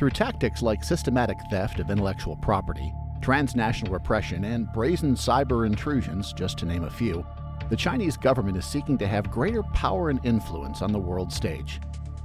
[0.00, 6.56] Through tactics like systematic theft of intellectual property, transnational repression, and brazen cyber intrusions, just
[6.60, 7.22] to name a few,
[7.68, 11.82] the Chinese government is seeking to have greater power and influence on the world stage.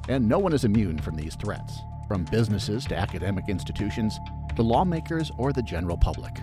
[0.08, 4.20] And no one is immune from these threats, from businesses to academic institutions,
[4.56, 6.40] to lawmakers or the general public.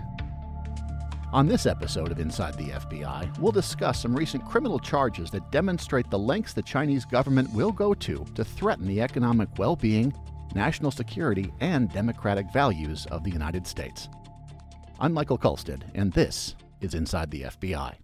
[1.31, 6.11] On this episode of Inside the FBI, we'll discuss some recent criminal charges that demonstrate
[6.11, 10.13] the lengths the Chinese government will go to to threaten the economic well being,
[10.55, 14.09] national security, and democratic values of the United States.
[14.99, 17.95] I'm Michael Kulstad, and this is Inside the FBI.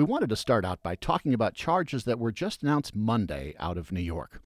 [0.00, 3.76] We wanted to start out by talking about charges that were just announced Monday out
[3.76, 4.40] of New York.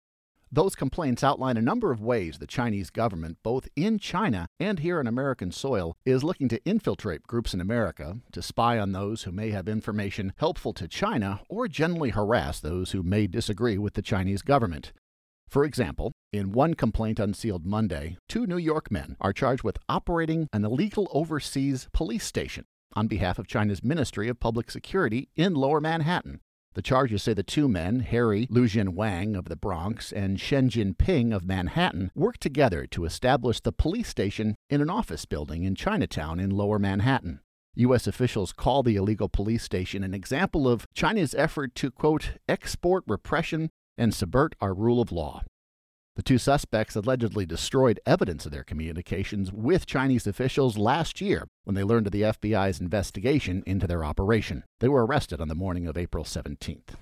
[0.50, 4.98] Those complaints outline a number of ways the Chinese government, both in China and here
[4.98, 9.30] on American soil, is looking to infiltrate groups in America, to spy on those who
[9.30, 14.02] may have information helpful to China, or generally harass those who may disagree with the
[14.02, 14.92] Chinese government.
[15.48, 20.48] For example, in one complaint unsealed Monday, two New York men are charged with operating
[20.52, 22.64] an illegal overseas police station
[22.94, 26.40] on behalf of China's Ministry of Public Security in Lower Manhattan.
[26.74, 31.32] The charges say the two men, Harry Lu Jianwang of the Bronx and Chen Jinping
[31.34, 36.40] of Manhattan, worked together to establish the police station in an office building in Chinatown
[36.40, 37.40] in Lower Manhattan.
[37.76, 38.06] U.S.
[38.06, 43.70] officials call the illegal police station an example of China's effort to, quote, export repression
[43.96, 45.42] and subvert our rule of law.
[46.16, 51.74] The two suspects allegedly destroyed evidence of their communications with Chinese officials last year when
[51.74, 54.62] they learned of the FBI's investigation into their operation.
[54.78, 56.94] They were arrested on the morning of April 17th.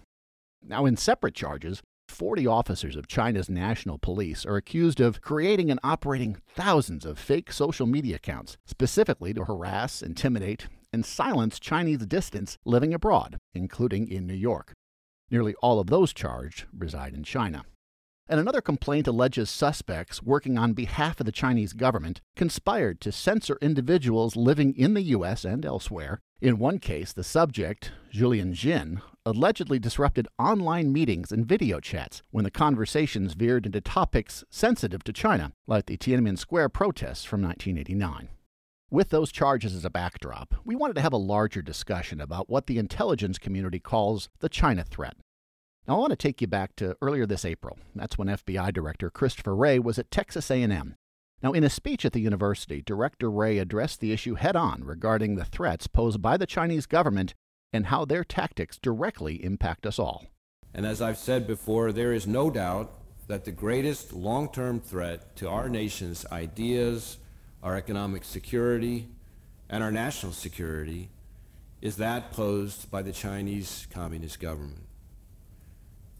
[0.62, 5.80] Now, in separate charges, 40 officers of China's national police are accused of creating and
[5.83, 12.56] operating thousands of fake social media accounts, specifically to harass, intimidate, and silence Chinese dissidents
[12.64, 14.73] living abroad, including in New York.
[15.30, 17.64] Nearly all of those charged reside in China.
[18.32, 23.58] And another complaint alleges suspects working on behalf of the Chinese government conspired to censor
[23.60, 25.44] individuals living in the U.S.
[25.44, 26.18] and elsewhere.
[26.40, 32.44] In one case, the subject, Julien Jin, allegedly disrupted online meetings and video chats when
[32.44, 38.30] the conversations veered into topics sensitive to China, like the Tiananmen Square protests from 1989.
[38.90, 42.66] With those charges as a backdrop, we wanted to have a larger discussion about what
[42.66, 45.16] the intelligence community calls the China threat.
[45.88, 47.76] Now I want to take you back to earlier this April.
[47.94, 50.94] That's when FBI Director Christopher Wray was at Texas A&M.
[51.42, 55.34] Now in a speech at the university, Director Wray addressed the issue head on regarding
[55.34, 57.34] the threats posed by the Chinese government
[57.72, 60.26] and how their tactics directly impact us all.
[60.72, 62.92] And as I've said before, there is no doubt
[63.26, 67.18] that the greatest long-term threat to our nation's ideas,
[67.60, 69.08] our economic security,
[69.68, 71.08] and our national security
[71.80, 74.86] is that posed by the Chinese Communist government.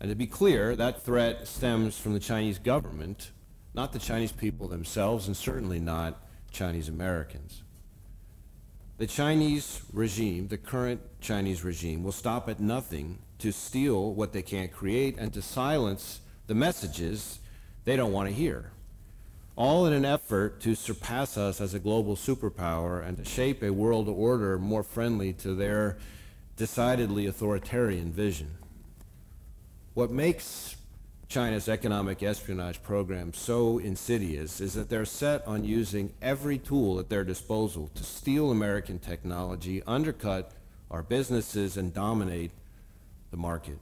[0.03, 3.31] And to be clear, that threat stems from the Chinese government,
[3.73, 7.63] not the Chinese people themselves, and certainly not Chinese Americans.
[8.99, 14.43] The Chinese regime, the current Chinese regime, will stop at nothing to steal what they
[14.43, 17.39] can't create and to silence the messages
[17.85, 18.73] they don't want to hear.
[19.55, 23.71] All in an effort to surpass us as a global superpower and to shape a
[23.71, 25.97] world order more friendly to their
[26.57, 28.57] decidedly authoritarian vision.
[29.95, 30.77] What makes
[31.29, 37.11] China's economic espionage program so insidious is that they're set on using every tool at
[37.11, 40.53] their disposal to steal American technology, undercut
[40.91, 42.53] our businesses, and dominate
[43.31, 43.79] the market.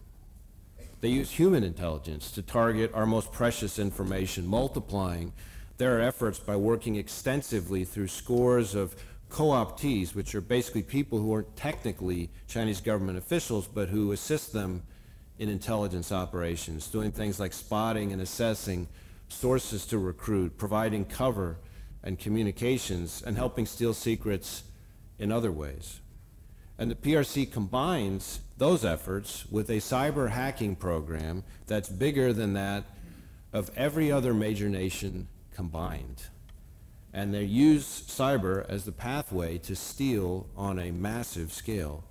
[1.00, 5.32] They use human intelligence to target our most precious information, multiplying
[5.78, 8.96] their efforts by working extensively through scores of
[9.28, 14.82] co-optees, which are basically people who aren't technically Chinese government officials, but who assist them
[15.40, 18.86] in intelligence operations, doing things like spotting and assessing
[19.28, 21.56] sources to recruit, providing cover
[22.04, 24.64] and communications, and helping steal secrets
[25.18, 26.00] in other ways.
[26.78, 32.84] And the PRC combines those efforts with a cyber hacking program that's bigger than that
[33.50, 36.24] of every other major nation combined.
[37.14, 42.04] And they use cyber as the pathway to steal on a massive scale.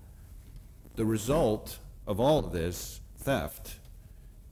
[0.96, 1.78] The result
[2.08, 3.76] of all of this theft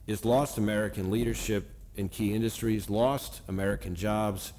[0.05, 4.53] is lost American leadership in key industries, lost American jobs,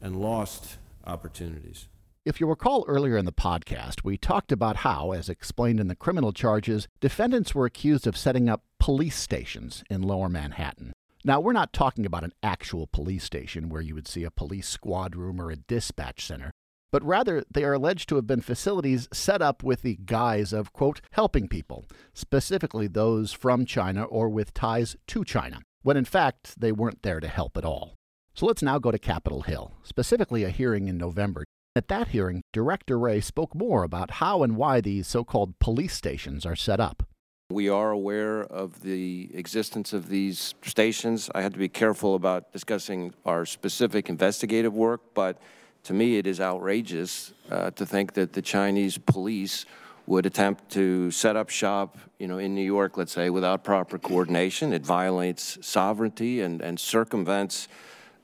[0.00, 1.88] and lost opportunities.
[2.24, 5.96] If you recall earlier in the podcast, we talked about how, as explained in the
[5.96, 10.92] criminal charges, defendants were accused of setting up police stations in lower Manhattan.
[11.24, 14.68] Now, we're not talking about an actual police station where you would see a police
[14.68, 16.52] squad room or a dispatch center,
[16.90, 20.72] but rather they are alleged to have been facilities set up with the guise of,
[20.72, 26.60] quote, helping people, specifically those from China or with ties to China, when in fact
[26.60, 27.94] they weren't there to help at all.
[28.34, 31.44] So let's now go to Capitol Hill, specifically a hearing in November.
[31.74, 35.94] At that hearing, Director Wray spoke more about how and why these so called police
[35.94, 37.04] stations are set up.
[37.50, 41.30] We are aware of the existence of these stations.
[41.34, 45.40] I had to be careful about discussing our specific investigative work, but
[45.88, 49.64] to me it is outrageous uh, to think that the Chinese police
[50.06, 53.98] would attempt to set up shop, you know, in New York, let's say, without proper
[53.98, 54.74] coordination.
[54.74, 57.68] It violates sovereignty and, and circumvents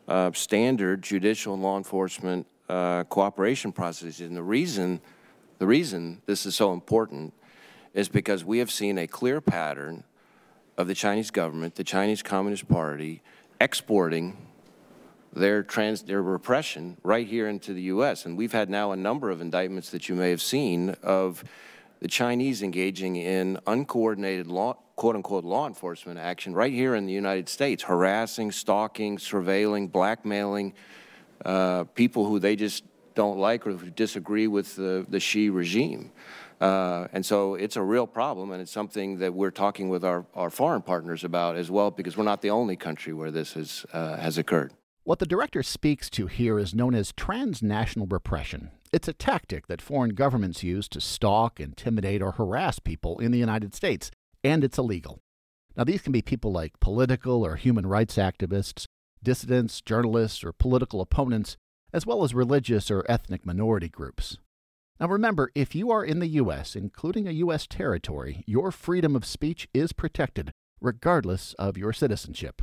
[0.08, 4.20] uh, standard judicial and law enforcement uh, cooperation processes.
[4.20, 5.00] And the reason,
[5.58, 7.32] the reason this is so important
[7.94, 10.04] is because we have seen a clear pattern
[10.76, 13.22] of the Chinese government, the Chinese Communist Party,
[13.58, 14.36] exporting
[15.34, 18.24] their trans their repression right here into the U.S.
[18.24, 21.44] And we've had now a number of indictments that you may have seen of
[22.00, 27.12] the Chinese engaging in uncoordinated law, quote unquote law enforcement action right here in the
[27.12, 30.74] United States, harassing, stalking, surveilling, blackmailing
[31.44, 32.84] uh, people who they just
[33.14, 36.10] don't like or who disagree with the, the Xi regime.
[36.60, 40.24] Uh, and so it's a real problem, and it's something that we're talking with our,
[40.34, 43.84] our foreign partners about as well, because we're not the only country where this has,
[43.92, 44.72] uh, has occurred.
[45.06, 48.70] What the director speaks to here is known as transnational repression.
[48.90, 53.38] It's a tactic that foreign governments use to stalk, intimidate, or harass people in the
[53.38, 54.10] United States,
[54.42, 55.18] and it's illegal.
[55.76, 58.86] Now, these can be people like political or human rights activists,
[59.22, 61.58] dissidents, journalists, or political opponents,
[61.92, 64.38] as well as religious or ethnic minority groups.
[64.98, 67.66] Now, remember, if you are in the U.S., including a U.S.
[67.66, 72.62] territory, your freedom of speech is protected, regardless of your citizenship.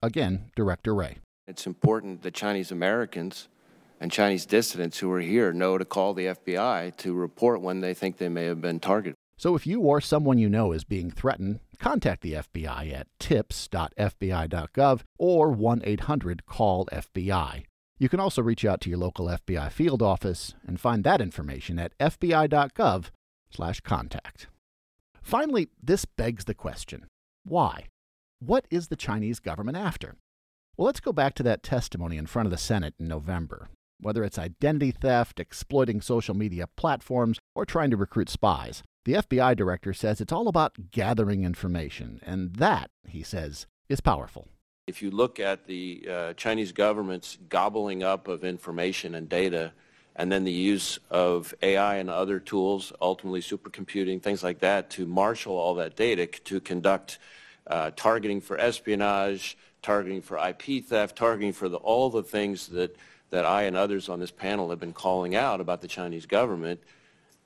[0.00, 1.18] Again, Director Wray.
[1.46, 3.48] It's important that Chinese Americans
[4.00, 7.94] and Chinese dissidents who are here know to call the FBI to report when they
[7.94, 9.16] think they may have been targeted.
[9.36, 15.00] So if you or someone you know is being threatened, contact the FBI at tips.fbi.gov
[15.18, 17.64] or 1 800 CALL FBI.
[17.98, 21.80] You can also reach out to your local FBI field office and find that information
[21.80, 24.46] at fbi.gov/contact.
[25.22, 27.06] Finally, this begs the question,
[27.44, 27.88] why?
[28.38, 30.14] What is the Chinese government after?
[30.76, 33.68] Well, let's go back to that testimony in front of the Senate in November.
[34.00, 39.54] Whether it's identity theft, exploiting social media platforms, or trying to recruit spies, the FBI
[39.54, 44.48] director says it's all about gathering information, and that, he says, is powerful.
[44.86, 49.74] If you look at the uh, Chinese government's gobbling up of information and data,
[50.16, 55.06] and then the use of AI and other tools, ultimately supercomputing, things like that, to
[55.06, 57.18] marshal all that data to conduct
[57.66, 62.96] uh, targeting for espionage, targeting for IP theft, targeting for the, all the things that,
[63.30, 66.80] that I and others on this panel have been calling out about the Chinese government.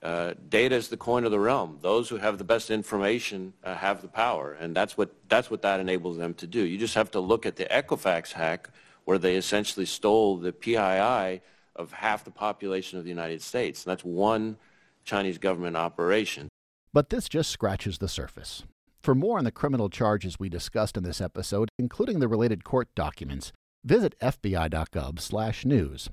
[0.02, 1.78] Uh, data is the coin of the realm.
[1.80, 5.62] Those who have the best information uh, have the power, and that's what, that's what
[5.62, 6.64] that enables them to do.
[6.64, 8.70] You just have to look at the Equifax hack
[9.04, 11.40] where they essentially stole the PII
[11.76, 13.84] of half the population of the United States.
[13.84, 14.56] And that's one
[15.04, 16.48] Chinese government operation.
[16.92, 18.64] But this just scratches the surface.
[19.06, 22.88] For more on the criminal charges we discussed in this episode, including the related court
[22.96, 23.52] documents,
[23.84, 26.10] visit fbi.gov/news.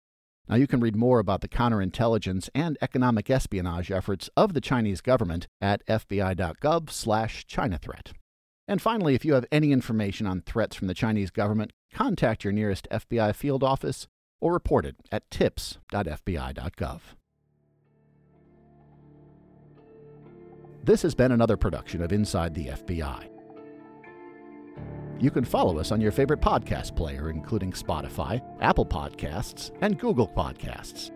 [0.47, 5.01] Now you can read more about the counterintelligence and economic espionage efforts of the Chinese
[5.01, 8.11] government at fbi.gov/chinathreat.
[8.67, 12.53] And finally, if you have any information on threats from the Chinese government, contact your
[12.53, 14.07] nearest FBI field office
[14.39, 17.01] or report it at tips.fbi.gov.
[20.83, 23.29] This has been another production of Inside the FBI.
[25.17, 30.27] You can follow us on your favorite podcast player, including Spotify, Apple Podcasts, and Google
[30.27, 31.11] Podcasts.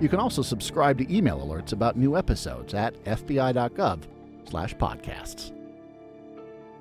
[0.00, 5.52] You can also subscribe to email alerts about new episodes at fbi.gov/podcasts.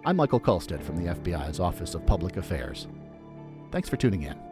[0.06, 2.88] I'm Michael Kulstad from the FBI's Office of Public Affairs.
[3.72, 4.49] Thanks for tuning in.